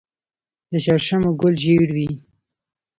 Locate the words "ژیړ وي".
1.63-2.09